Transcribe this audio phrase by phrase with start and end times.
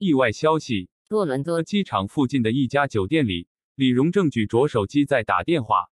[0.00, 5.90] 意外消息：多伦多机场附近的一家酒店里，李荣正举着手机在打电话，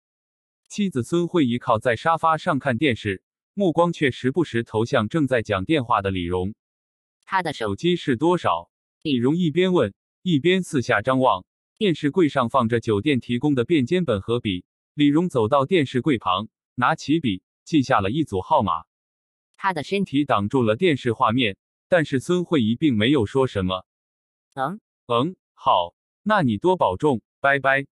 [0.67, 6.55] 妻子孙慧仪靠在沙发上看电视，目光却时不时投向正在讲电话的李荣。
[7.27, 8.71] 他的手手机是多少？
[9.03, 9.93] 李荣一边问，
[10.23, 11.45] 一边四下张望。
[11.77, 14.65] 电视柜上放着酒店提供的便笺本和笔。
[14.95, 18.85] 李荣走到电视柜旁，拿起笔，记下了一组号码。
[19.55, 23.85] 他的身体体挡住了电视画面，但是孙慧仪并没有说什么。
[24.59, 25.95] 嗯，嗯，好，
[26.25, 27.87] 那你多保重，拜拜。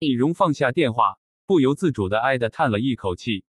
[0.00, 3.44] 李荣放下电话，不由自主的哀的叹了一口气，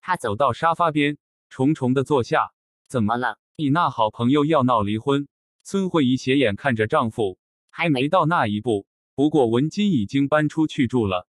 [0.00, 2.52] 他走走到沙发边，重重的坐下。
[2.86, 3.40] 怎么了？
[3.56, 5.26] 你那好朋友要闹离婚？
[5.64, 7.40] 孙慧仪斜眼看着丈夫，
[7.70, 8.86] 还没没到那一步。
[9.16, 11.26] 不过文金已经搬出去住了。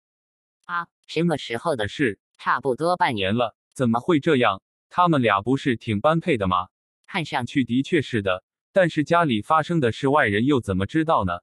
[0.65, 0.87] 啊？
[1.07, 2.19] 什么时候的的事？
[2.37, 3.35] 差不多半年。
[3.35, 4.61] 了，怎么会这样？
[4.91, 6.67] 他们俩不是挺般配的吗？
[7.07, 8.43] 看上去去的确是的，
[8.73, 11.33] 但是家里发生的事，外人又怎么知道呢？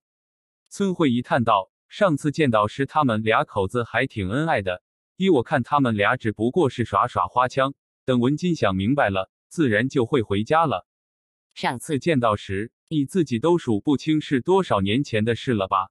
[0.68, 4.82] 孙慧仪叹道：“上次见到时，他们俩口子还挺恩爱的。
[5.16, 7.74] 依我看，他们俩只不过是耍耍花枪。
[8.04, 10.86] 等文金想明白了，自然就会回家了。
[11.54, 15.88] 上次见到时，你自己都数不清是多少年前的事了吧？”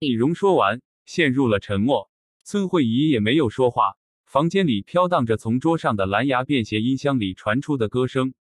[0.00, 2.10] 李荣说完，陷入了沉默。
[2.44, 3.96] 孙慧仪也没有说话。
[4.24, 8.34] 房间里飘荡着从桌上的蓝牙便携音箱里传出的歌声。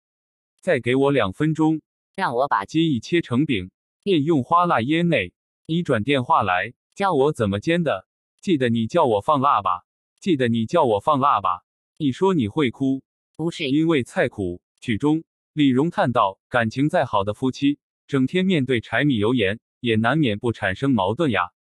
[0.59, 1.81] 再给我两分钟，
[2.15, 3.71] 让我把鸡一切成饼，
[4.01, 5.33] 便用花蜡腌内。
[5.65, 8.07] 你转电话来，教我怎么煎的。
[8.39, 9.85] 记得你叫我放辣吧，
[10.21, 11.65] 记得你叫我放辣吧。
[11.97, 13.03] 你说你会哭，
[13.35, 14.61] 不是因为菜苦。
[14.79, 21.51] 曲中，李荣叹道：“感情再好的夫妻，整天面对柴米油盐，也难免不产生矛盾呀。”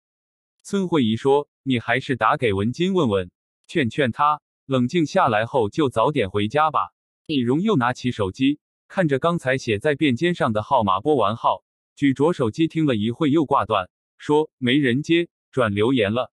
[0.62, 3.32] 孙慧仪说：“你还是打给文金问问，
[3.66, 6.92] 劝劝他，冷静下来后就早点回家吧。”
[7.26, 8.60] 李荣又拿起手机，
[8.94, 11.64] 看着刚才写在便笺上的号码，拨完号，
[11.96, 16.30] 举着手机听了一会又挂断，说：“没人接，转留言了，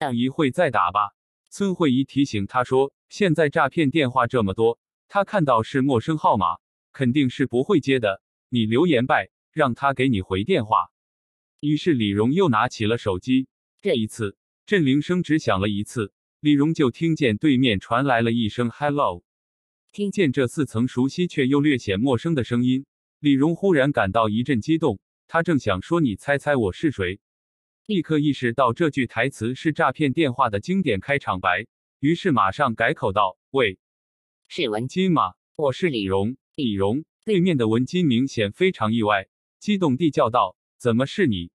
[0.00, 1.14] 等一会再打吧。”
[1.50, 6.56] 孙慧仪提醒他说：“现在诈骗电话这么多，他看到是陌生号码，
[6.92, 8.20] 肯定是不会接的。
[8.48, 10.90] 你留言呗，让他给你回电话。”
[11.62, 13.46] 于是李荣又拿起了手机，
[13.80, 19.23] 这一次震铃声只响了一次，李荣就听见对面传来了一声 “hello”。
[19.94, 22.84] 听见这似曾熟悉却又略显陌生的声音，
[23.20, 24.98] 李荣忽然感到一阵激动。
[25.28, 27.20] 他正想说“你猜猜我是谁”，
[27.86, 31.66] 立刻意识到这句台词是诈骗电话的经典开场白，
[32.00, 33.78] 于是马上改口道：“喂，
[34.48, 35.34] 是文金吗？
[35.54, 39.28] 我是李荣。”李荣对面的文金明显非常意外，
[39.60, 41.52] 激动地叫道：“怎么是你？”“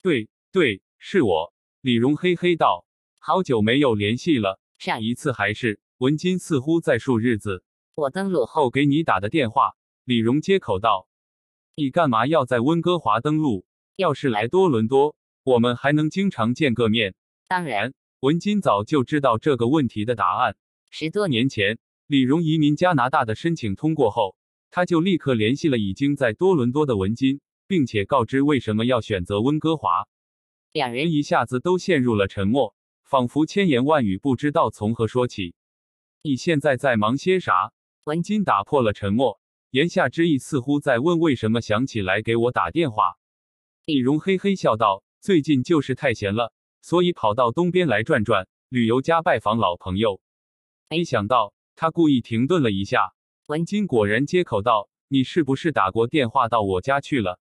[0.00, 2.86] 对对，是我。”李荣嘿嘿道
[3.20, 7.64] ：“好久没有联系了，上一次还是……”文金似乎在数日子
[7.96, 9.74] 我登录后后给你打的电话。
[10.04, 11.08] 李荣接口道
[11.76, 13.64] ：“你干嘛要在温哥华登录？
[13.96, 17.14] 要是来多伦多，我们还能经常见个面。”
[17.48, 20.56] 当然文金早就知道这个问题的答案。
[20.90, 24.36] 十多多年前，李荣移民加拿大的申请通过后，
[24.70, 30.06] 他就立刻联系了已经在多伦多的文金，并且告知为什么要选择温哥华。
[30.72, 32.74] 两人人一下子都陷入了沉默，
[33.04, 35.54] 仿佛千言万语不知道从何说起。
[36.22, 37.72] 你现在在忙些啥？
[38.06, 39.40] 文金打破了沉默，
[39.70, 43.16] 言下之意似乎在问为什么想起来给我打电话。
[43.84, 46.52] 李荣嘿嘿笑道：“最近就是太闲了，
[46.82, 50.20] 所以跑到东边来转转，旅游加拜访老朋友。”
[50.88, 53.12] 没想到他故意停顿了一下，
[53.48, 57.40] 文金果然接口道：“你是不是打过电话到我家去了？”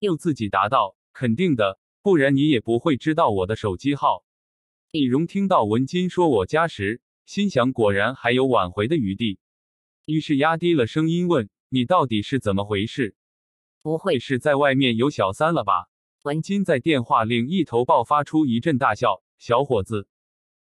[0.00, 4.24] 又自己答道：“肯定的，不然你也不会知道我的手机号。”
[4.92, 9.38] 李荣听到文金说我家时，心想果然还有挽回的余地，
[10.10, 13.14] 于是压低了声音问：“你到底是怎么回事？
[13.80, 15.88] 不会会是在外面有小三了吧？”
[16.22, 20.08] 文金在电话另一头爆发出一阵大笑：“小伙子，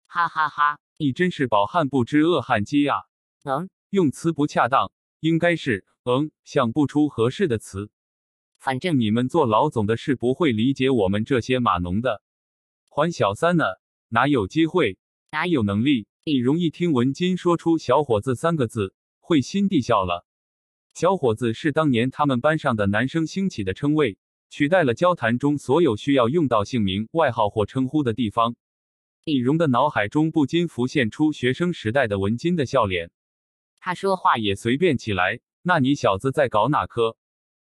[0.06, 0.78] 哈哈哈。
[0.96, 2.98] 你真是饱汉不知饿汉饥啊！
[3.42, 7.90] 嗯，用词不恰当，应该是嗯，想不出合适的词。
[8.60, 12.22] 反正你们做老总的是不会理解我们这些码农的，
[12.88, 13.64] 还小三呢，
[14.08, 14.98] 哪有机会，
[15.32, 20.26] 哪有有能力？”你容易听文金说出“小伙子”三个字，会心地笑了。
[20.92, 24.18] 小伙子是当年他们班上的男生兴起的称谓，
[24.50, 28.56] 取代了交谈中所有需要用到姓名、外号或称呼的地方。
[29.24, 33.10] 李荣的脑海中不禁浮现出学生时代的文金的笑脸，
[33.78, 35.40] 他说话也随便起来。
[35.62, 37.16] 那你小子在搞哪科？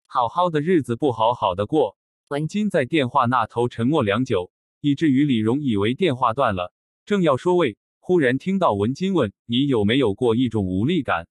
[0.07, 1.97] 好好的日子不好好的过。
[2.27, 4.51] 文金在电话那头沉默良久，
[4.81, 6.73] 以至于李荣以为电话断了，
[7.05, 11.27] 正要说喂，忽然听到文金问：“你有没有过一种无力感？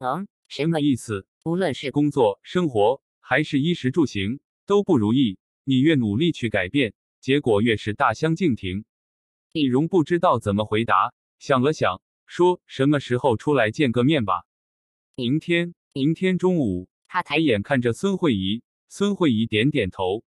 [0.00, 1.26] 嗯，什么意思？
[1.44, 8.84] 无论是工作、生活，还是衣食住行都不如意，你越努力去改变，结果越是大相径庭。
[9.50, 14.44] 李荣不知道怎么回答，想了想，说：“什么时候出来见个面吧？”
[15.16, 16.88] 明天，明天中午。
[17.08, 20.22] 他抬眼看着孙慧仪，孙慧仪点点头。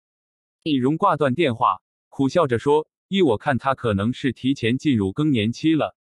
[0.63, 5.95] 李荣挂断电话，苦笑着说：“依我看，他可能是提前进入更年期了。”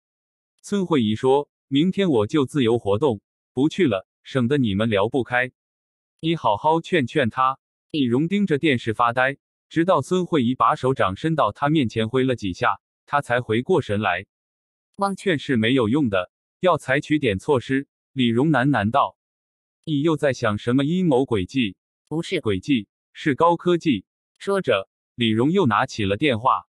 [0.63, 3.21] 孙慧仪说：“明天我就自由活动，
[3.59, 5.51] 不去了，省得你们聊不开。
[6.21, 7.59] 你好好劝劝他。”
[7.91, 9.35] 李荣盯着电视发呆，
[9.67, 14.27] 直到孙慧仪把手掌伸到他面前挥了几下，他才回过神来。
[14.95, 17.89] 汪劝是没有用的，要采取点措施。
[18.13, 19.17] 李荣喃喃道
[19.83, 21.75] ：“你又在想什么阴谋诡计？
[22.07, 24.05] 不是诡计是高科技。”
[24.39, 26.68] 说着，李荣又拿起了电话。